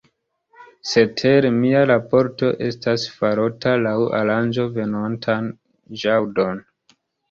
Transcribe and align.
Cetere, 0.91 1.51
mia 1.57 1.83
raporto 1.91 2.51
estas 2.71 3.07
farota 3.21 3.77
laŭ 3.85 3.95
aranĝo 4.25 4.69
venontan 4.83 5.57
ĵaŭdon. 6.03 6.69